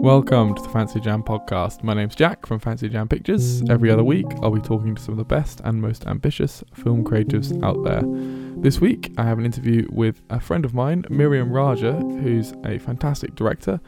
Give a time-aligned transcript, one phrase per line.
[0.00, 1.82] Welcome to the Fancy Jam podcast.
[1.82, 3.62] My name's Jack from Fancy Jam Pictures.
[3.68, 7.04] Every other week, I'll be talking to some of the best and most ambitious film
[7.04, 8.02] creatives out there.
[8.62, 12.78] This week, I have an interview with a friend of mine, Miriam Raja, who's a
[12.78, 13.78] fantastic director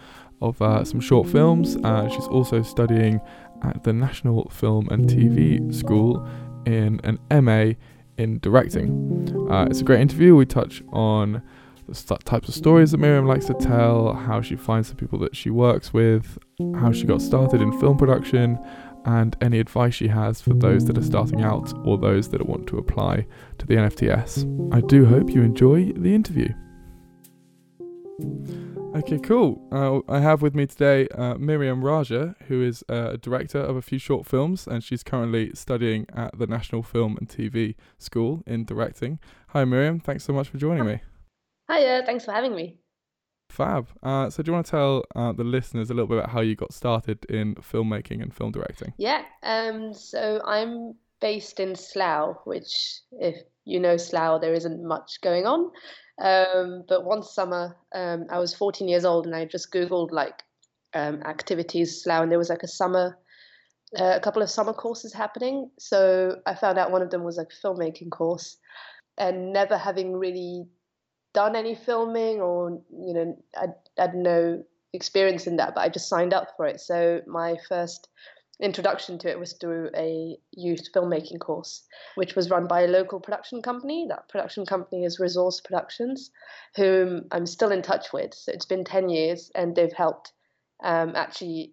[0.42, 1.76] of uh, some short films.
[1.76, 3.20] Uh, she's also studying
[3.62, 6.28] at the National Film and TV School
[6.66, 7.72] in an MA
[8.18, 9.48] in directing.
[9.50, 10.36] Uh, it's a great interview.
[10.36, 11.42] We touch on
[11.88, 15.18] the st- types of stories that Miriam likes to tell, how she finds the people
[15.20, 16.38] that she works with,
[16.76, 18.58] how she got started in film production,
[19.04, 22.66] and any advice she has for those that are starting out or those that want
[22.68, 23.26] to apply
[23.58, 24.72] to the NFTS.
[24.72, 26.48] I do hope you enjoy the interview.
[28.94, 29.66] Okay, cool.
[29.72, 33.74] Uh, I have with me today uh, Miriam Raja, who is uh, a director of
[33.74, 38.42] a few short films, and she's currently studying at the National Film and TV School
[38.46, 39.18] in directing.
[39.48, 39.98] Hi, Miriam.
[39.98, 41.00] Thanks so much for joining me.
[41.72, 42.76] Hiya, thanks for having me.
[43.48, 43.88] Fab.
[44.02, 46.40] Uh, so, do you want to tell uh, the listeners a little bit about how
[46.40, 48.92] you got started in filmmaking and film directing?
[48.98, 49.22] Yeah.
[49.42, 49.94] Um.
[49.94, 55.70] So I'm based in Slough, which, if you know Slough, there isn't much going on.
[56.20, 56.84] Um.
[56.88, 60.42] But one summer, um, I was 14 years old, and I just googled like
[60.94, 63.18] um, activities Slough, and there was like a summer,
[63.98, 65.70] uh, a couple of summer courses happening.
[65.78, 68.56] So I found out one of them was like a filmmaking course,
[69.18, 70.66] and never having really
[71.34, 76.08] done any filming or you know I had no experience in that, but I just
[76.08, 76.80] signed up for it.
[76.80, 78.08] So my first
[78.62, 81.82] introduction to it was through a youth filmmaking course,
[82.14, 84.06] which was run by a local production company.
[84.08, 86.30] That production company is Resource Productions,
[86.76, 88.32] whom I'm still in touch with.
[88.32, 90.32] So it's been 10 years and they've helped
[90.82, 91.72] um, actually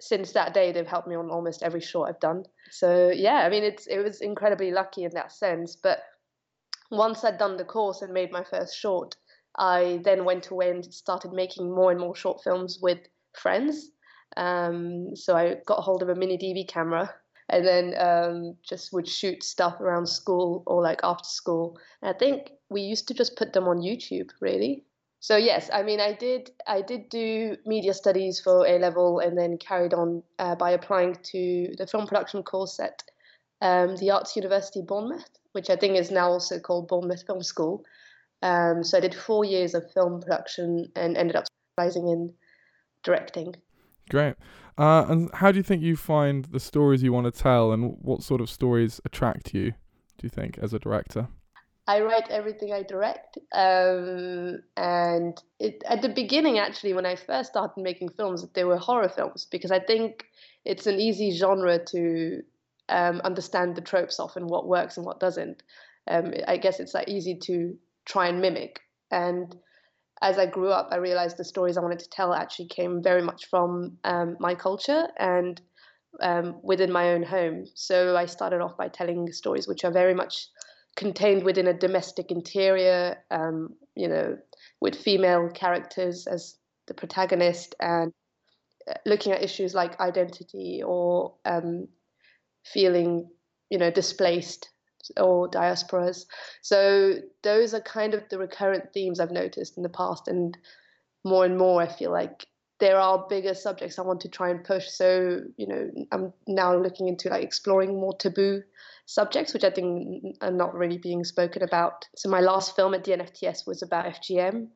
[0.00, 2.44] since that day they've helped me on almost every short I've done.
[2.70, 5.98] So yeah, I mean it's it was incredibly lucky in that sense, but
[6.90, 9.16] once I'd done the course and made my first short,
[9.56, 12.98] I then went away and started making more and more short films with
[13.34, 13.90] friends.
[14.36, 17.12] Um, so I got hold of a mini DV camera
[17.48, 21.78] and then um, just would shoot stuff around school or like after school.
[22.02, 24.84] And I think we used to just put them on YouTube, really.
[25.18, 29.36] So yes, I mean, I did I did do media studies for A level and
[29.36, 33.02] then carried on uh, by applying to the film production course at
[33.60, 37.84] um, the Arts University Bournemouth which I think is now also called Bournemouth Film School.
[38.42, 41.44] Um, so I did four years of film production and ended up
[41.76, 42.32] specializing in
[43.02, 43.54] directing.
[44.10, 44.34] Great.
[44.76, 47.96] Uh, and how do you think you find the stories you want to tell, and
[48.00, 49.72] what sort of stories attract you?
[50.18, 51.28] Do you think as a director?
[51.86, 57.50] I write everything I direct, um, and it, at the beginning, actually, when I first
[57.50, 60.24] started making films, they were horror films because I think
[60.64, 62.42] it's an easy genre to
[62.88, 65.62] um, understand the tropes of and what works and what doesn't.
[66.08, 68.80] Um, I guess it's like easy to try and mimic.
[69.10, 69.56] And
[70.22, 73.22] as I grew up, I realized the stories I wanted to tell actually came very
[73.22, 75.60] much from um, my culture and
[76.20, 77.64] um, within my own home.
[77.74, 80.48] So I started off by telling stories which are very much
[80.96, 84.36] contained within a domestic interior, um, you know,
[84.80, 86.56] with female characters as
[86.86, 88.12] the protagonist and
[88.88, 91.88] uh, looking at issues like identity or um,
[92.64, 93.30] feeling,
[93.70, 94.68] you know, displaced
[95.16, 96.26] or diasporas.
[96.62, 100.56] So those are kind of the recurrent themes I've noticed in the past, and
[101.24, 102.46] more and more I feel like
[102.78, 104.88] there are bigger subjects I want to try and push.
[104.88, 108.62] So you know, I'm now looking into like exploring more taboo
[109.06, 112.06] subjects, which I think are not really being spoken about.
[112.16, 114.68] So my last film at the NFTS was about FGM.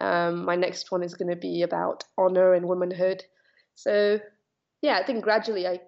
[0.00, 3.24] Um, my next one is going to be about honor and womanhood.
[3.74, 4.20] So
[4.82, 5.80] yeah, I think gradually I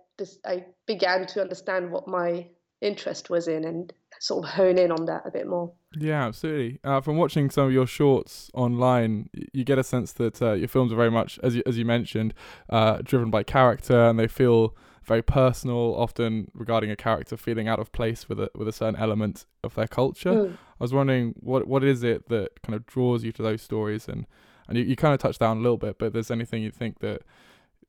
[0.44, 2.48] I began to understand what my
[2.80, 5.72] interest was in and sort of hone in on that a bit more.
[5.96, 6.78] Yeah, absolutely.
[6.84, 10.68] Uh, from watching some of your shorts online, you get a sense that uh, your
[10.68, 12.34] films are very much, as you, as you mentioned,
[12.68, 15.94] uh, driven by character, and they feel very personal.
[15.96, 19.74] Often regarding a character feeling out of place with a with a certain element of
[19.74, 20.32] their culture.
[20.32, 20.52] Mm.
[20.52, 24.06] I was wondering what what is it that kind of draws you to those stories,
[24.06, 24.26] and
[24.68, 26.70] and you, you kind of touched down a little bit, but if there's anything you
[26.70, 27.22] think that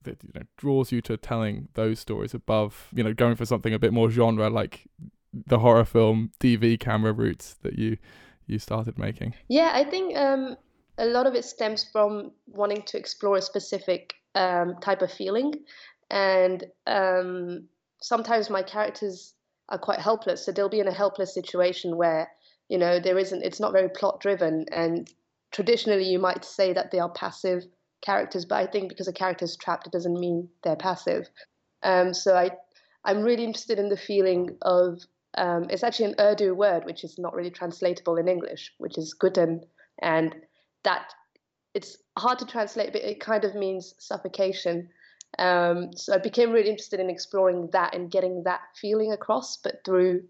[0.03, 3.73] that you know draws you to telling those stories above you know going for something
[3.73, 4.87] a bit more genre like
[5.33, 7.97] the horror film DV camera routes that you
[8.47, 9.33] you started making?
[9.47, 10.57] Yeah, I think um,
[10.97, 15.53] a lot of it stems from wanting to explore a specific um, type of feeling,
[16.09, 17.67] and um,
[18.01, 19.33] sometimes my characters
[19.69, 22.29] are quite helpless, so they'll be in a helpless situation where
[22.67, 25.09] you know there isn't it's not very plot driven, and
[25.51, 27.63] traditionally you might say that they are passive
[28.01, 31.29] characters, but I think because a character is trapped, it doesn't mean they're passive.
[31.83, 32.51] Um, so I,
[33.03, 34.99] I'm really interested in the feeling of
[35.37, 39.13] um, it's actually an Urdu word which is not really translatable in English, which is
[39.13, 39.61] ghutan,
[40.01, 40.35] and
[40.83, 41.13] that
[41.73, 44.89] it's hard to translate, but it kind of means suffocation.
[45.39, 49.85] Um, so I became really interested in exploring that and getting that feeling across, but
[49.85, 50.23] through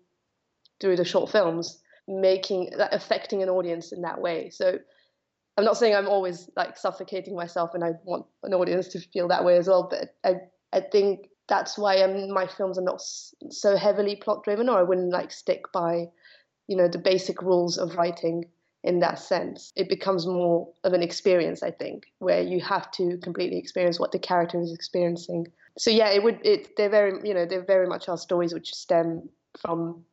[0.79, 4.49] through the short films, making affecting an audience in that way.
[4.49, 4.79] So
[5.57, 9.27] I'm not saying I'm always like suffocating myself, and I want an audience to feel
[9.29, 9.87] that way as well.
[9.89, 10.35] But I
[10.73, 14.83] I think that's why I'm, my films are not so heavily plot driven, or I
[14.83, 16.05] wouldn't like stick by,
[16.67, 18.45] you know, the basic rules of writing
[18.83, 19.71] in that sense.
[19.75, 24.11] It becomes more of an experience, I think, where you have to completely experience what
[24.11, 25.47] the character is experiencing.
[25.77, 28.73] So yeah, it would it they're very you know they're very much our stories which
[28.73, 30.05] stem from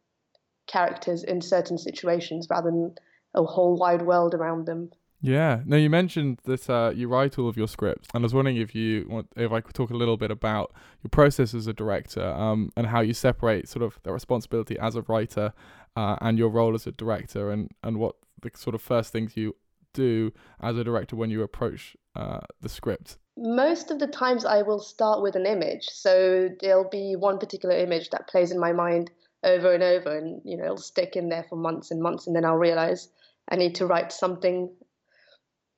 [0.66, 2.94] characters in certain situations rather than
[3.34, 4.90] a whole wide world around them.
[5.20, 5.62] Yeah.
[5.64, 8.56] Now you mentioned that uh, you write all of your scripts, and I was wondering
[8.56, 10.72] if you want, if I could talk a little bit about
[11.02, 14.94] your process as a director, um, and how you separate sort of the responsibility as
[14.94, 15.52] a writer,
[15.96, 19.36] uh, and your role as a director, and and what the sort of first things
[19.36, 19.56] you
[19.92, 23.18] do as a director when you approach uh, the script?
[23.36, 25.84] Most of the times, I will start with an image.
[25.90, 29.10] So there'll be one particular image that plays in my mind
[29.42, 32.36] over and over, and you know it'll stick in there for months and months, and
[32.36, 33.08] then I'll realize
[33.50, 34.70] I need to write something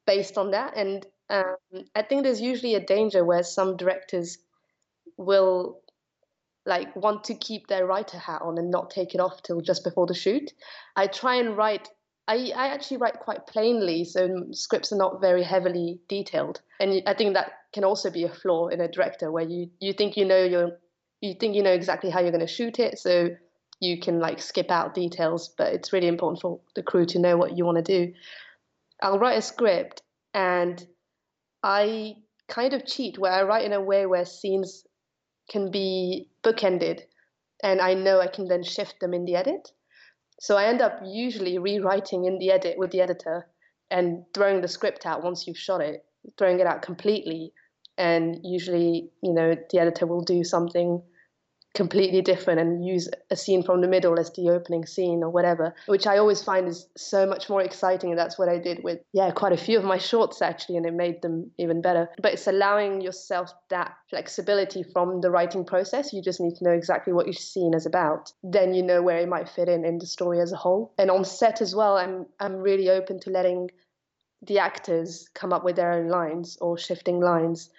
[0.07, 0.77] based on that.
[0.77, 4.39] And um, I think there's usually a danger where some directors
[5.17, 5.81] will
[6.67, 9.85] like want to keep their writer hat on and not take it off till just
[9.85, 10.53] before the shoot.
[10.97, 11.89] I try and write
[12.31, 17.13] I, I actually write quite plainly, so scripts are not very heavily detailed, and I
[17.13, 20.25] think that can also be a flaw in a director where you, you think you
[20.25, 20.71] know you
[21.21, 23.31] you think you know exactly how you're going to shoot it, so
[23.81, 27.37] you can like skip out details, but it's really important for the crew to know
[27.37, 28.13] what you want to do.
[29.03, 30.03] I'll write a script
[30.35, 30.85] and
[31.63, 32.15] I
[32.49, 34.85] kind of cheat where I write in a way where scenes
[35.51, 37.03] can be bookended
[37.63, 39.73] and I know I can then shift them in the edit.
[40.41, 43.47] So I end up usually rewriting in the edit with the editor
[43.91, 46.05] and throwing the script out once you've shot it,
[46.39, 47.53] throwing it out completely.
[47.99, 51.03] And usually, you know, the editor will do something
[51.75, 55.75] completely different and use a scene from the middle as the opening scene or whatever,
[55.87, 58.11] which I always find is so much more exciting.
[58.11, 60.87] And that's what I did with, yeah, quite a few of my shorts actually, and
[60.87, 62.09] it made them even better.
[62.21, 66.13] But it's allowing yourself that flexibility from the writing process.
[66.13, 68.33] You just need to know exactly what your scene is about.
[68.43, 70.93] Then you know where it might fit in in the story as a whole.
[70.99, 73.71] And on set as well, I'm I'm really open to letting
[74.43, 77.71] the actors come up with their own lines or shifting lines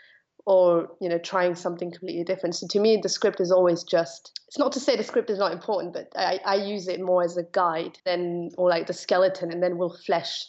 [0.45, 2.55] or you know trying something completely different.
[2.55, 5.39] So to me the script is always just it's not to say the script is
[5.39, 8.93] not important but i, I use it more as a guide than or like the
[8.93, 10.45] skeleton and then we'll flesh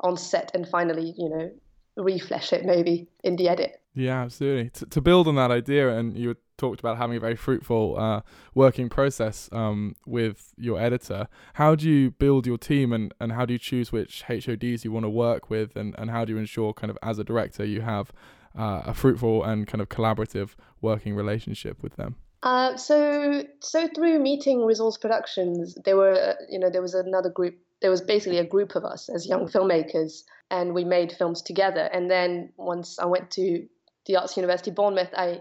[0.00, 1.50] on set and finally you know
[1.96, 3.78] reflesh it maybe in the edit.
[3.92, 4.70] Yeah absolutely.
[4.70, 8.20] To, to build on that idea and you talked about having a very fruitful uh,
[8.54, 13.44] working process um, with your editor how do you build your team and, and how
[13.44, 14.46] do you choose which hods
[14.84, 17.24] you want to work with and, and how do you ensure kind of as a
[17.24, 18.12] director you have
[18.58, 20.50] uh, a fruitful and kind of collaborative
[20.80, 22.16] working relationship with them?
[22.42, 27.58] Uh, so, so through meeting Resource Productions, there were, you know, there was another group.
[27.82, 31.88] There was basically a group of us as young filmmakers, and we made films together.
[31.92, 33.66] And then once I went to
[34.06, 35.40] the Arts University Bournemouth, I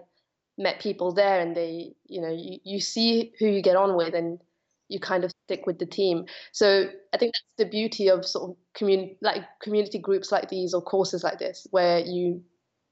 [0.58, 4.14] met people there, and they, you know, you, you see who you get on with,
[4.14, 4.40] and
[4.90, 6.26] you kind of stick with the team.
[6.52, 10.74] So I think that's the beauty of sort of community, like community groups like these
[10.74, 12.42] or courses like this, where you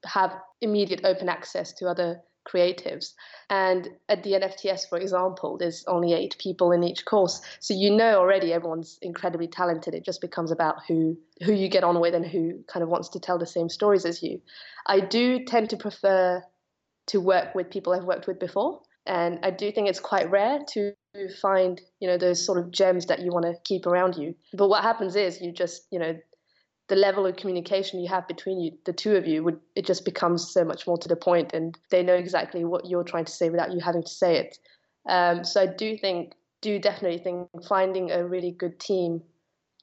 [0.07, 3.13] have immediate open access to other creatives.
[3.49, 7.41] And at the NFTS, for example, there's only eight people in each course.
[7.59, 9.93] So you know already everyone's incredibly talented.
[9.93, 13.09] It just becomes about who who you get on with and who kind of wants
[13.09, 14.41] to tell the same stories as you.
[14.85, 16.43] I do tend to prefer
[17.07, 18.81] to work with people I've worked with before.
[19.05, 20.93] And I do think it's quite rare to
[21.41, 24.35] find, you know, those sort of gems that you want to keep around you.
[24.53, 26.17] But what happens is you just, you know,
[26.87, 30.05] the level of communication you have between you, the two of you, would it just
[30.05, 33.31] becomes so much more to the point, and they know exactly what you're trying to
[33.31, 34.57] say without you having to say it.
[35.07, 39.21] Um, so I do think, do definitely think finding a really good team,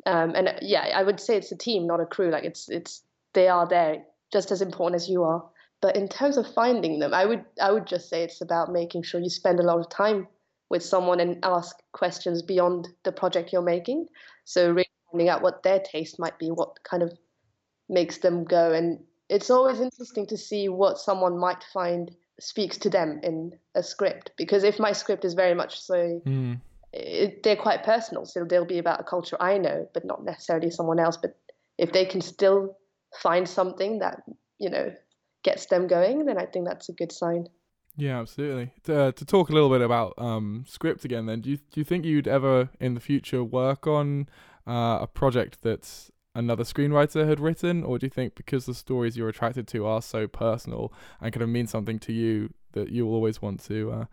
[0.07, 2.31] um, and yeah, I would say it's a team, not a crew.
[2.31, 5.45] Like it's it's they are there just as important as you are.
[5.81, 9.03] But in terms of finding them, I would I would just say it's about making
[9.03, 10.27] sure you spend a lot of time
[10.71, 14.07] with someone and ask questions beyond the project you're making.
[14.45, 17.17] So really finding out what their taste might be, what kind of
[17.89, 18.73] makes them go.
[18.73, 23.83] And it's always interesting to see what someone might find speaks to them in a
[23.83, 24.33] script.
[24.37, 26.61] Because if my script is very much so, mm.
[26.93, 28.25] it, they're quite personal.
[28.27, 31.17] So they'll be about a culture I know, but not necessarily someone else.
[31.17, 31.37] But
[31.79, 32.77] if they can still
[33.23, 34.23] find something that,
[34.59, 34.93] you know,
[35.45, 37.47] gets them going, then I think that's a good sign.
[37.97, 38.73] Yeah, absolutely.
[38.85, 41.81] To, uh, to talk a little bit about um, script again, then, do you do
[41.81, 44.29] you think you'd ever in the future work on
[44.67, 49.17] uh, a project that's another screenwriter had written, or do you think because the stories
[49.17, 53.07] you're attracted to are so personal and kind of mean something to you that you
[53.07, 54.05] will always want to uh,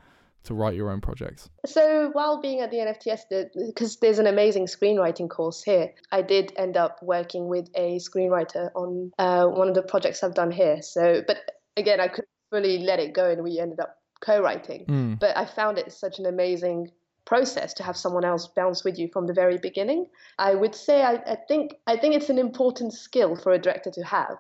[0.44, 1.50] to write your own projects?
[1.66, 6.54] So while being at the NFTS, because there's an amazing screenwriting course here, I did
[6.58, 10.82] end up working with a screenwriter on uh, one of the projects I've done here.
[10.82, 11.38] So, but
[11.78, 14.86] again, I couldn't fully let it go, and we ended up co-writing.
[14.86, 15.20] Mm.
[15.20, 16.92] But I found it such an amazing
[17.32, 20.06] process to have someone else bounce with you from the very beginning.
[20.38, 23.90] I would say I, I think I think it's an important skill for a director
[23.90, 24.38] to have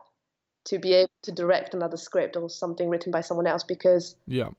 [0.65, 4.49] to be able to direct another script or something written by someone else because yeah.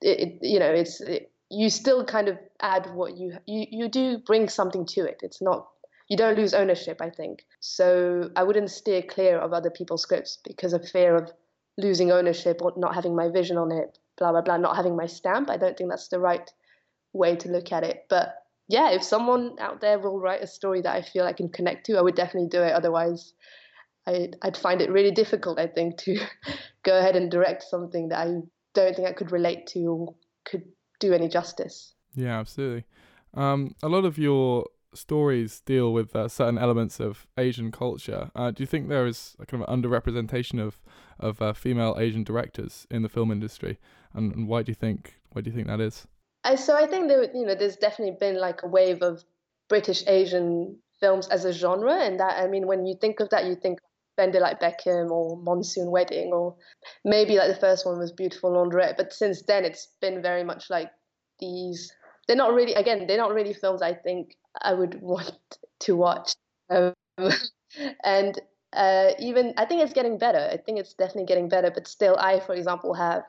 [0.00, 3.88] it, it you know it's it, you still kind of add what you you you
[3.88, 5.18] do bring something to it.
[5.24, 5.66] It's not
[6.08, 7.44] you don't lose ownership i think.
[7.58, 11.32] So i wouldn't steer clear of other people's scripts because of fear of
[11.76, 15.06] losing ownership or not having my vision on it blah blah blah not having my
[15.06, 15.50] stamp.
[15.50, 16.48] I don't think that's the right
[17.12, 18.34] way to look at it but
[18.68, 21.86] yeah if someone out there will write a story that i feel i can connect
[21.86, 23.34] to i would definitely do it otherwise
[24.06, 26.18] I'd, I'd find it really difficult i think to
[26.84, 28.40] go ahead and direct something that i
[28.74, 30.14] don't think I could relate to or
[30.44, 30.64] could
[30.98, 31.94] do any justice.
[32.14, 32.84] Yeah, absolutely.
[33.34, 38.30] Um, a lot of your stories deal with uh, certain elements of Asian culture.
[38.34, 40.80] Uh, do you think there is a kind of underrepresentation of
[41.18, 43.78] of uh, female Asian directors in the film industry,
[44.14, 46.06] and, and, why do you think why do you think that is?
[46.44, 49.24] I, so I think that you know there's definitely been like a wave of
[49.68, 53.46] British Asian films as a genre, and that I mean when you think of that,
[53.46, 53.78] you think
[54.16, 56.56] Bend It Like Beckham or Monsoon Wedding, or
[57.04, 58.96] maybe like the first one was Beautiful Laundrette.
[58.96, 60.90] But since then, it's been very much like
[61.38, 61.90] these.
[62.26, 65.32] They're not really, again, they're not really films I think I would want
[65.80, 66.32] to watch.
[66.68, 66.92] Um,
[68.04, 68.38] and
[68.72, 70.48] uh, even, I think it's getting better.
[70.52, 71.70] I think it's definitely getting better.
[71.70, 73.24] But still, I, for example, have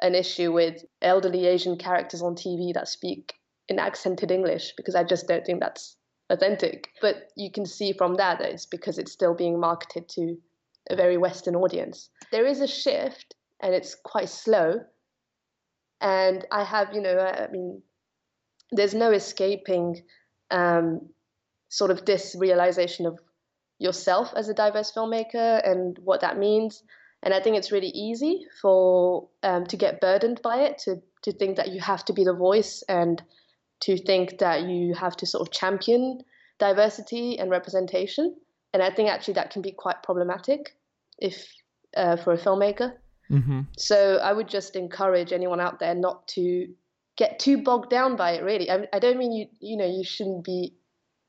[0.00, 3.34] an issue with elderly Asian characters on TV that speak
[3.68, 5.96] in accented English because I just don't think that's
[6.30, 6.88] authentic.
[7.00, 10.36] But you can see from that that it's because it's still being marketed to
[10.90, 12.10] a very Western audience.
[12.32, 14.80] There is a shift, and it's quite slow.
[16.00, 17.82] And I have, you know, I mean,
[18.70, 20.02] there's no escaping
[20.50, 21.08] um,
[21.68, 23.18] sort of this realization of
[23.78, 26.82] yourself as a diverse filmmaker and what that means.
[27.22, 31.32] And I think it's really easy for um, to get burdened by it, to to
[31.32, 33.22] think that you have to be the voice and
[33.80, 36.20] to think that you have to sort of champion
[36.58, 38.36] diversity and representation.
[38.72, 40.76] And I think actually that can be quite problematic
[41.18, 41.46] if
[41.96, 42.92] uh, for a filmmaker.
[43.30, 43.60] Mm-hmm.
[43.76, 46.68] So I would just encourage anyone out there not to
[47.16, 48.42] get too bogged down by it.
[48.42, 50.74] Really, I, I don't mean you you know you shouldn't be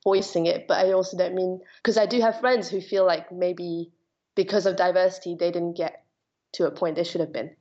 [0.03, 3.31] voicing it, but I also don't mean because I do have friends who feel like
[3.31, 3.91] maybe
[4.35, 6.03] because of diversity they didn't get
[6.53, 7.51] to a point they should have been.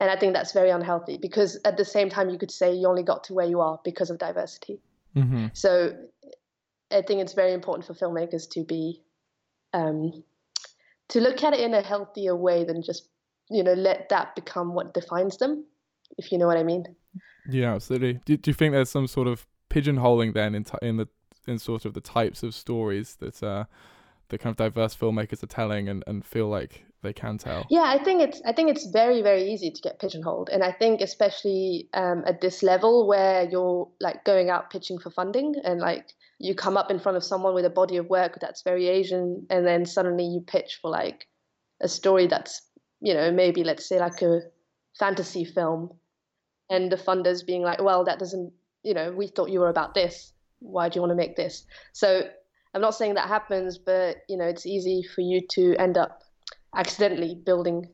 [0.00, 2.86] And I think that's very unhealthy because at the same time, you could say you
[2.86, 4.80] only got to where you are because of diversity.
[5.16, 5.46] Mm-hmm.
[5.54, 5.96] So
[6.90, 9.02] I think it's very important for filmmakers to be,
[9.72, 10.22] um,
[11.08, 13.08] to look at it in a healthier way than just,
[13.48, 15.64] you know, let that become what defines them,
[16.18, 16.84] if you know what I mean.
[17.48, 18.20] Yeah, absolutely.
[18.26, 21.08] Do, do you think there's some sort of pigeonholing then in, t- in the,
[21.46, 23.64] in sort of the types of stories that, uh,
[24.28, 27.66] the kind of diverse filmmakers are telling and, and feel like they can tell?
[27.70, 30.72] Yeah, I think it's I think it's very very easy to get pigeonholed, and I
[30.72, 35.80] think especially um, at this level where you're like going out pitching for funding and
[35.80, 38.88] like you come up in front of someone with a body of work that's very
[38.88, 41.26] Asian, and then suddenly you pitch for like
[41.80, 42.62] a story that's
[43.00, 44.40] you know maybe let's say like a
[44.98, 45.92] fantasy film,
[46.68, 48.52] and the funders being like, well, that doesn't
[48.82, 50.32] you know we thought you were about this.
[50.58, 51.64] Why do you want to make this?
[51.92, 52.28] So
[52.76, 56.22] I'm not saying that happens, but you know, it's easy for you to end up
[56.74, 57.88] accidentally building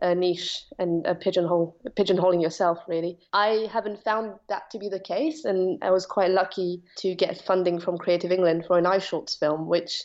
[0.00, 2.78] a niche and a pigeonhole, pigeonholing yourself.
[2.86, 7.16] Really, I haven't found that to be the case, and I was quite lucky to
[7.16, 10.04] get funding from Creative England for an iShorts film, which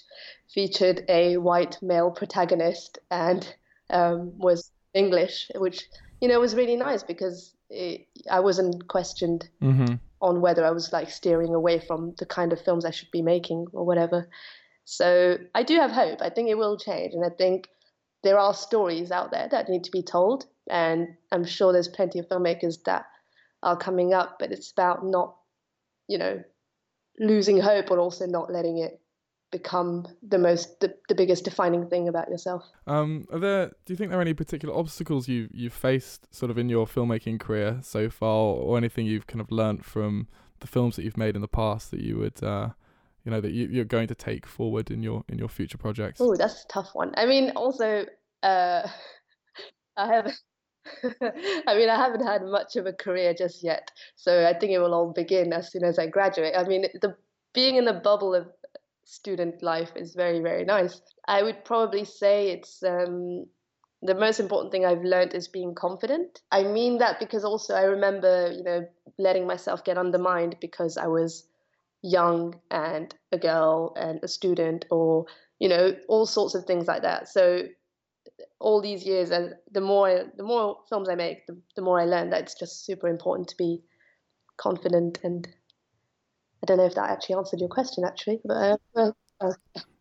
[0.52, 3.48] featured a white male protagonist and
[3.92, 5.88] um, was English, which
[6.20, 9.50] you know was really nice because it, I wasn't questioned.
[9.62, 9.96] Mm-hmm
[10.26, 13.22] on whether I was like steering away from the kind of films I should be
[13.22, 14.28] making or whatever.
[14.84, 16.22] So I do have hope.
[16.22, 17.14] I think it will change.
[17.14, 17.70] And I think
[18.24, 20.48] there are stories out there that need to be told.
[20.70, 23.06] And I'm sure there's plenty of filmmakers that
[23.62, 25.36] are coming up, but it's about not,
[26.08, 26.44] you know,
[27.20, 29.00] losing hope, but also not letting it
[29.58, 32.64] become the most the, the biggest defining thing about yourself?
[32.88, 36.52] Um are there do you think there are any particular obstacles you you've faced sort
[36.52, 40.28] of in your filmmaking career so far or anything you've kind of learnt from
[40.60, 42.70] the films that you've made in the past that you would uh
[43.24, 46.20] you know that you, you're going to take forward in your in your future projects?
[46.22, 47.14] Oh that's a tough one.
[47.16, 48.06] I mean also
[48.44, 48.88] uh
[49.98, 50.32] i have
[51.68, 54.78] I mean, I haven't had much of a career just yet, so I think it
[54.78, 56.54] will all begin as soon as I graduate.
[56.56, 57.16] I mean, the
[57.56, 58.48] being in the bubble of
[59.06, 61.02] student life is very, very nice.
[61.28, 63.46] I would probably say it's um,
[64.02, 66.42] the most important thing I've learned is being confident.
[66.52, 68.86] I mean that because also I remember, you know,
[69.18, 71.48] letting myself get undermined because I was
[72.02, 75.26] young and a girl and a student or,
[75.60, 77.30] you know, all sorts of things like that.
[77.30, 77.62] So
[78.60, 82.06] all these years and the more the more films I make, the, the more I
[82.06, 83.84] learn that it's just super important to be
[84.58, 85.48] confident and
[86.66, 89.52] I don't know if that actually answered your question actually, but uh, uh,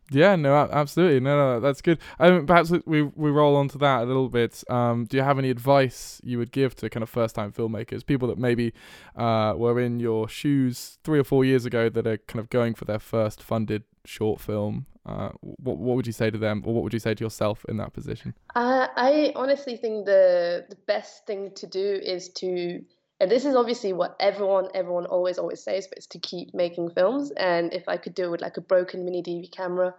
[0.09, 1.99] yeah, no, absolutely, no, no, that's good.
[2.19, 4.63] Um, perhaps we we roll onto that a little bit.
[4.67, 8.03] Um, do you have any advice you would give to kind of first time filmmakers,
[8.03, 8.73] people that maybe
[9.15, 12.73] uh, were in your shoes three or four years ago that are kind of going
[12.73, 14.87] for their first funded short film?
[15.05, 17.63] Uh, what what would you say to them, or what would you say to yourself
[17.69, 18.33] in that position?
[18.55, 22.83] Uh, I honestly think the the best thing to do is to
[23.19, 26.89] and this is obviously what everyone everyone always always says but it's to keep making
[26.89, 27.31] films.
[27.31, 29.93] And if i could do it with like a broken mini dv camera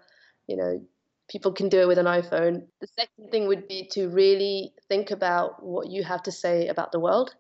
[0.47, 0.83] you know
[1.29, 2.67] people can do it with an iphone.
[2.81, 6.93] The second thing would be to really think about what you have to say about
[6.93, 7.35] the world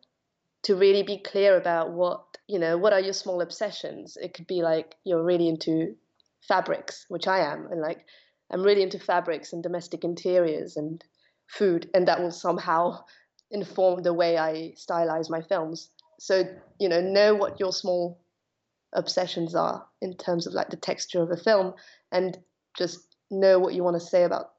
[0.64, 4.16] to really be clear about what you know what are your small obsessions?
[4.21, 5.97] It could be like you're really into
[6.47, 8.04] fabrics which i am and like
[8.50, 11.02] i'm really into fabrics and domestic interiors and
[11.49, 12.99] food and that will somehow
[13.50, 15.91] inform the way I stylize my films.
[16.19, 16.45] So,
[16.79, 18.21] you know, know what your small
[18.93, 21.75] obsessions are in terms of like the texture of a film
[22.11, 22.38] and
[22.76, 24.53] just know what you want to say about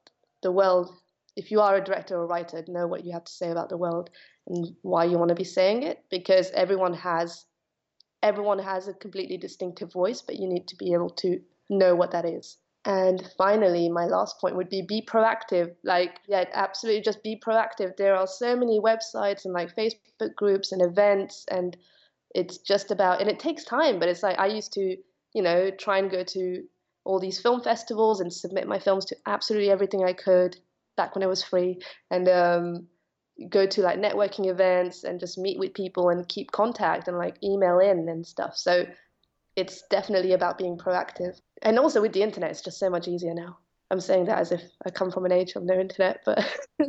[0.43, 0.91] the world.
[1.35, 3.77] If you are a director or writer, know what you have to say about the
[3.77, 4.09] world
[4.47, 7.45] and why you want to be saying it because everyone has
[8.23, 11.39] everyone has a completely distinctive voice, but you need to be able to
[11.69, 12.57] know what that is.
[12.87, 15.75] And finally, my last point would be be proactive.
[15.83, 17.97] Like, yeah, absolutely just be proactive.
[17.97, 21.75] There are so many websites and like Facebook groups and events, and
[22.33, 24.95] it's just about, and it takes time, but it's like I used to,
[25.33, 26.63] you know, try and go to
[27.03, 30.55] all these film festivals and submit my films to absolutely everything I could
[30.95, 32.87] back when it was free, and um,
[33.49, 37.35] go to like networking events and just meet with people and keep contact and like
[37.43, 38.55] email in and stuff.
[38.55, 38.85] So
[39.57, 41.37] it's definitely about being proactive.
[41.61, 43.57] And also with the internet, it's just so much easier now.
[43.89, 46.39] I'm saying that as if I come from an age of no internet, but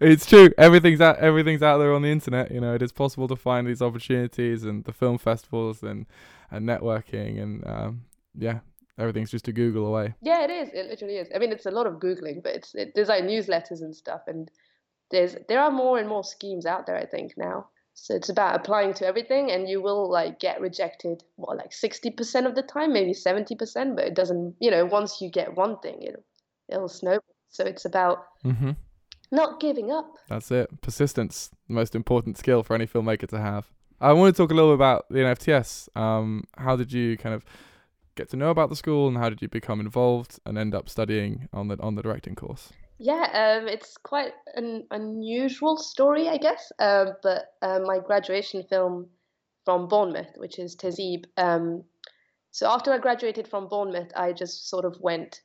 [0.00, 0.50] it's true.
[0.58, 1.18] Everything's out.
[1.18, 2.50] Everything's out there on the internet.
[2.50, 6.06] You know, it is possible to find these opportunities and the film festivals and
[6.50, 8.02] and networking and um,
[8.36, 8.60] yeah,
[8.98, 10.14] everything's just a Google away.
[10.22, 10.70] Yeah, it is.
[10.74, 11.28] It literally is.
[11.34, 14.22] I mean, it's a lot of googling, but it's it, there's like newsletters and stuff,
[14.26, 14.50] and
[15.12, 16.96] there's there are more and more schemes out there.
[16.96, 17.68] I think now.
[17.94, 21.22] So it's about applying to everything, and you will like get rejected.
[21.36, 24.56] What like sixty percent of the time, maybe seventy percent, but it doesn't.
[24.60, 26.24] You know, once you get one thing, it'll
[26.68, 27.34] it'll snowball.
[27.50, 28.72] So it's about mm-hmm.
[29.30, 30.14] not giving up.
[30.28, 30.80] That's it.
[30.80, 33.66] Persistence, the most important skill for any filmmaker to have.
[34.00, 35.94] I want to talk a little bit about the NFTS.
[35.96, 37.44] Um, how did you kind of
[38.16, 40.88] get to know about the school, and how did you become involved and end up
[40.88, 42.72] studying on the on the directing course?
[43.04, 46.70] Yeah, um, it's quite an unusual story, I guess.
[46.78, 49.08] Uh, but uh, my graduation film
[49.64, 51.24] from Bournemouth, which is Tehzeeb.
[51.36, 51.82] Um,
[52.52, 55.40] so after I graduated from Bournemouth, I just sort of went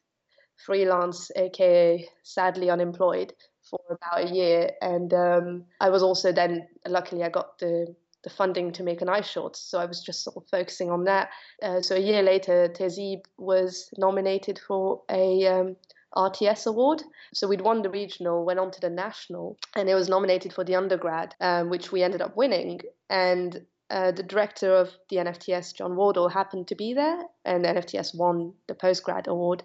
[0.67, 3.33] freelance, aka sadly unemployed,
[3.67, 4.69] for about a year.
[4.79, 9.07] And um, I was also then, luckily, I got the the funding to make an
[9.07, 9.55] iShort.
[9.55, 11.29] So I was just sort of focusing on that.
[11.63, 15.75] Uh, so a year later, Tehzeeb was nominated for a um,
[16.17, 17.03] RTS award.
[17.34, 20.63] So we'd won the regional, went on to the national, and it was nominated for
[20.63, 22.82] the undergrad, um, which we ended up winning.
[23.10, 28.17] And uh, the director of the NFTS, Jon Wardle, happened to be there, and NFTS
[28.17, 29.63] won the postgrad award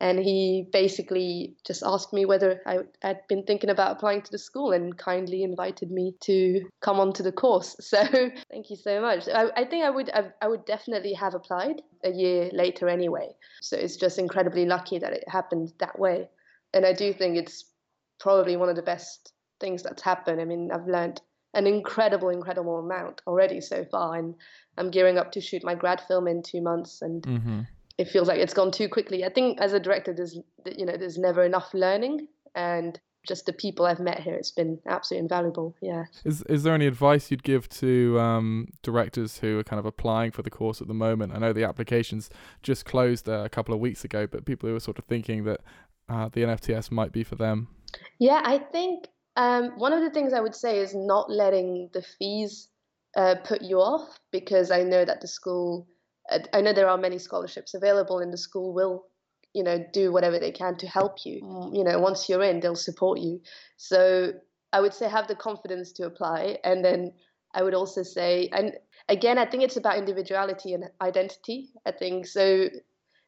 [0.00, 4.38] and he basically just asked me whether I had been thinking about applying to the
[4.38, 7.76] school and kindly invited me to come onto the course.
[7.90, 8.04] So
[8.50, 9.28] thank you so much.
[9.28, 13.30] I, I think I would I, I would definitely have applied a year later anyway.
[13.62, 16.28] So it's just incredibly lucky that it happened that way,
[16.72, 17.64] and I do think it's
[18.20, 20.40] probably one of the best things that's happened.
[20.40, 21.20] I mean, I've learned
[21.52, 24.36] an incredible, incredible amount already so far, and
[24.78, 27.22] I'm gearing up to shoot my grad film in two months, and.
[27.22, 27.60] Mm-hmm
[28.00, 29.24] it feels like it's gone too quickly.
[29.24, 30.34] I think as a director, there's
[30.76, 34.78] you know there's never enough learning, and just the people I've met here, it's been
[34.86, 35.76] absolutely invaluable.
[35.82, 36.04] Yeah.
[36.24, 40.30] Is is there any advice you'd give to um, directors who are kind of applying
[40.30, 41.34] for the course at the moment?
[41.34, 42.30] I know the applications
[42.62, 45.44] just closed uh, a couple of weeks ago, but people who are sort of thinking
[45.44, 45.60] that
[46.08, 47.68] uh, the NFTS might be for them.
[48.18, 52.02] Yeah, I think um, one of the things I would say is not letting the
[52.18, 52.68] fees
[53.14, 55.86] uh, put you off because I know that the school
[56.52, 59.06] I know there are many scholarships available, and the school will
[59.52, 61.70] you know, do whatever they can to help you.
[61.72, 63.40] You know, once you're in, they'll support you.
[63.76, 64.32] So
[64.72, 66.58] I would say have the confidence to apply.
[66.62, 67.12] And then
[67.52, 68.74] I would also say, and
[69.08, 71.70] again, I think it's about individuality and identity.
[71.84, 72.68] I think so.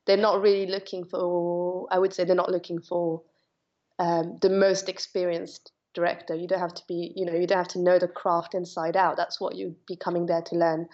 [0.06, 3.22] They're not really looking for, I would say, they're not looking for
[3.98, 6.36] um, the most experienced director.
[6.36, 8.96] You don't have to be, you know, you don't have to know the craft inside
[8.96, 9.16] out.
[9.16, 10.86] That's what you'd be coming there to learn.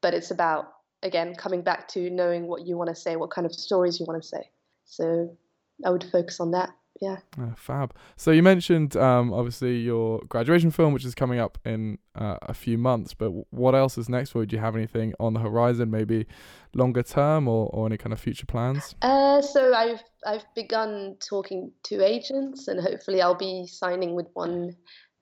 [0.00, 0.72] But it's about,
[1.06, 4.06] again, coming back to knowing what you want to say, what kind of stories you
[4.06, 4.50] want to say.
[4.84, 5.36] So
[5.84, 7.16] I would focus on that yeah.
[7.40, 7.94] Uh, fab.
[8.16, 12.54] So you mentioned um, obviously your graduation film, which is coming up in uh, a
[12.54, 13.14] few months.
[13.14, 14.46] But what else is next for you?
[14.46, 16.26] Do you have anything on the horizon, maybe
[16.74, 18.94] longer term, or, or any kind of future plans?
[19.02, 24.76] Uh, so I've I've begun talking to agents, and hopefully I'll be signing with one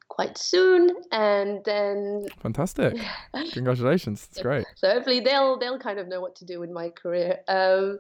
[0.09, 0.91] quite soon.
[1.13, 2.97] And then fantastic,
[3.53, 4.27] congratulations!
[4.27, 4.67] That's great.
[4.77, 7.41] So hopefully they'll they'll kind of know what to do with my career.
[7.49, 7.99] Um,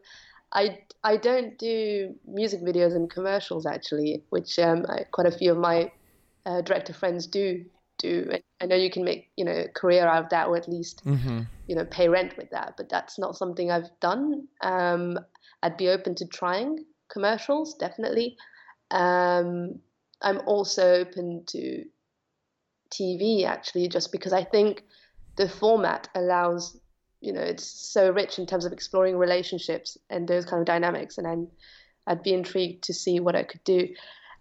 [0.54, 5.50] I, I don't do music videos and commercials actually, which um, I, quite a few
[5.50, 5.90] of my
[6.46, 7.64] uh, director friends do
[7.98, 8.30] do.
[8.60, 11.04] I know you can make you know a career out of that, or at least
[11.04, 11.40] mm-hmm.
[11.66, 12.74] you know pay rent with that.
[12.76, 14.46] But that's not something I've done.
[14.62, 15.18] Um,
[15.62, 18.36] I'd be open to trying commercials, definitely.
[18.90, 19.80] Um,
[20.22, 21.84] I'm also open to
[22.94, 24.84] TV actually, just because I think
[25.36, 26.78] the format allows
[27.24, 31.16] you know it's so rich in terms of exploring relationships and those kind of dynamics
[31.18, 31.48] and I'm,
[32.06, 33.88] i'd be intrigued to see what i could do.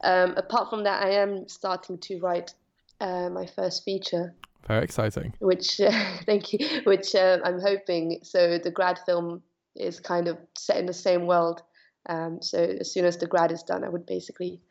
[0.03, 2.53] Um, apart from that i am starting to write
[2.99, 4.33] uh, my first feature.
[4.67, 5.33] Very exciting.
[5.39, 5.91] Which uh,
[6.25, 6.59] thank you.
[6.83, 9.41] Which uh, i'm hoping so the grad film
[9.75, 11.63] is kind of set in the same world.
[12.07, 14.61] Um, so as soon as the grad is done i would basically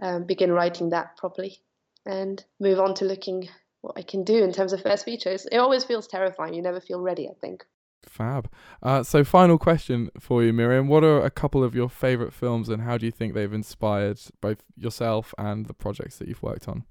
[0.00, 1.58] um, begin writing that properly
[2.06, 3.48] and move on to looking
[3.82, 5.46] what I can do in terms of first features.
[5.50, 6.54] It always feels terrifying.
[6.54, 7.64] You never feel ready, I think.
[8.04, 8.50] Fab.
[8.82, 10.88] Uh, so, final question for you, Miriam.
[10.88, 14.18] What are a couple of your favorite films, and how do you think they've inspired
[14.40, 16.84] both yourself and the projects that you've worked on?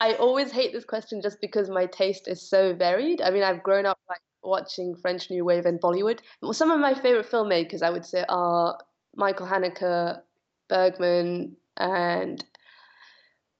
[0.00, 3.20] I always hate this question just because my taste is so varied.
[3.20, 6.20] I mean, I've grown up like watching French New Wave and Bollywood.
[6.52, 8.78] Some of my favorite filmmakers, I would say, are
[9.14, 10.20] Michael Haneke,
[10.68, 12.44] Bergman, and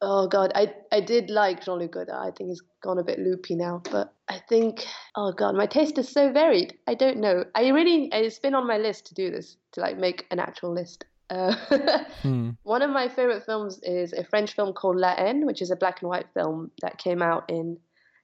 [0.05, 2.29] Oh God, I I did like Jean Luc Godard.
[2.29, 4.85] I think he's gone a bit loopy now, but I think
[5.15, 6.77] oh God, my taste is so varied.
[6.88, 7.45] I don't know.
[7.55, 10.75] I really it's been on my list to do this to like make an actual
[10.75, 11.05] list.
[11.31, 11.55] Uh,
[12.23, 12.51] hmm.
[12.65, 15.77] One of my favorite films is a French film called La Haine, which is a
[15.77, 17.79] black and white film that came out in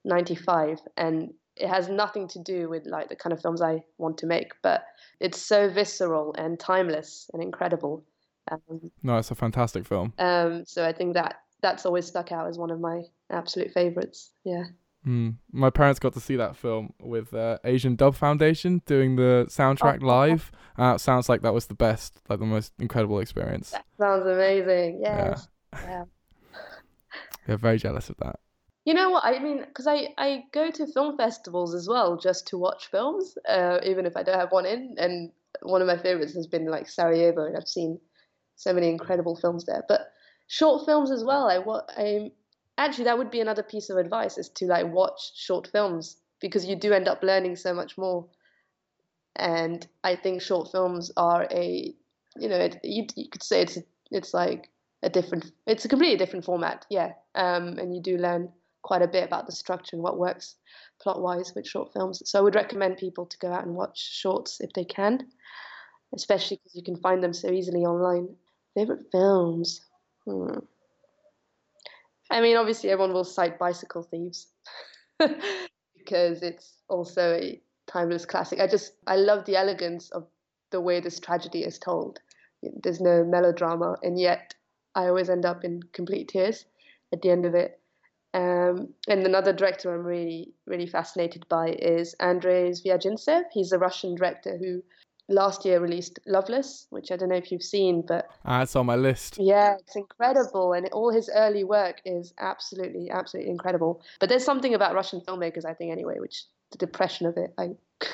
[0.05, 4.19] '95, and it has nothing to do with like the kind of films I want
[4.19, 4.85] to make, but
[5.21, 8.05] it's so visceral and timeless and incredible.
[8.51, 10.12] Um, no, it's a fantastic film.
[10.19, 14.31] Um, so I think that that's always stuck out as one of my absolute favorites.
[14.44, 14.64] Yeah.
[15.07, 15.37] Mm.
[15.53, 20.01] My parents got to see that film with uh, Asian Dub Foundation doing the soundtrack
[20.03, 20.51] oh, live.
[20.77, 23.71] Uh, sounds like that was the best, like the most incredible experience.
[23.71, 25.01] That sounds amazing.
[25.03, 25.49] Yes.
[25.73, 25.81] Yeah.
[25.83, 26.05] yeah.
[27.49, 28.40] yeah, very jealous of that.
[28.85, 29.25] You know what?
[29.25, 33.37] I mean, because I, I go to film festivals as well just to watch films,
[33.49, 34.94] uh, even if I don't have one in.
[34.99, 35.31] And
[35.62, 38.01] one of my favorites has been like Sarajevo, and I've seen
[38.57, 39.85] so many incredible films there.
[39.88, 40.11] But
[40.49, 41.49] short films as well.
[41.49, 42.33] I what I
[42.77, 46.67] actually that would be another piece of advice is to like watch short films because
[46.67, 48.27] you do end up learning so much more.
[49.37, 51.95] And I think short films are a
[52.37, 54.71] you know it, you you could say it's a, it's like
[55.03, 58.49] a different it's a completely different format yeah um, and you do learn
[58.83, 60.57] quite a bit about the structure and what works
[61.01, 63.99] plot wise with short films so i would recommend people to go out and watch
[63.99, 65.27] shorts if they can
[66.15, 68.29] especially because you can find them so easily online
[68.75, 69.81] favorite films
[70.29, 70.59] Hmm.
[72.31, 74.49] I mean, obviously, everyone will cite Bicycle Thieves
[75.19, 78.61] because it's also a timeless classic.
[78.61, 80.27] I just, I love the elegance of
[80.71, 82.21] the way this tragedy is told.
[82.62, 84.55] There's no melodrama, and yet
[84.95, 86.67] I always end up in complete tears
[87.12, 87.81] at the end of it.
[88.35, 93.45] Um, and another director I'm really, really fascinated by is Andrei Zvyagintsev.
[93.53, 94.83] He's a Russian director who
[95.29, 98.87] last year released Loveless, which I don't know if you've seen, but ah, it's on
[98.87, 99.37] my list.
[99.38, 104.03] Yeah, it's incredible, and all his early work is absolutely, absolutely incredible.
[104.21, 107.71] But there's something about Russian filmmakers, I think, anyway, which the depression of it, I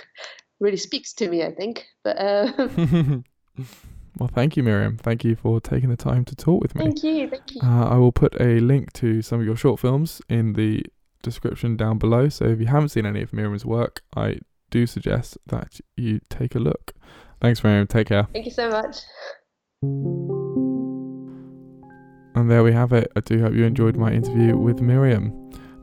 [0.61, 1.43] really speaks to me.
[1.43, 2.19] I think, but.
[2.19, 2.53] Uh...
[4.19, 4.97] well, thank you, Miriam.
[4.97, 6.83] Thank you for taking the time to talk with me.
[6.83, 7.31] Thank you.
[7.31, 7.61] Thank you.
[7.63, 10.85] Uh, I will put a link to some of your short films in the
[11.23, 12.29] description down below.
[12.29, 16.55] So if you haven't seen any of Miriam's work, I do suggest that you take
[16.55, 16.93] a look.
[17.41, 17.87] Thanks, Miriam.
[17.87, 18.27] Take care.
[18.33, 18.99] Thank you so much.
[22.35, 23.13] And there we have it.
[23.15, 25.33] I do hope you enjoyed my interview with Miriam.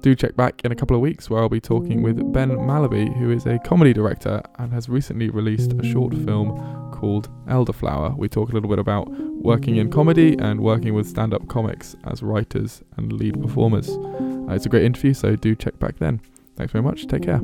[0.01, 3.15] Do check back in a couple of weeks where I'll be talking with Ben Mallaby,
[3.19, 8.17] who is a comedy director and has recently released a short film called Elderflower.
[8.17, 11.95] We talk a little bit about working in comedy and working with stand up comics
[12.05, 13.89] as writers and lead performers.
[13.89, 16.19] Uh, it's a great interview, so do check back then.
[16.57, 17.05] Thanks very much.
[17.05, 17.39] Take care.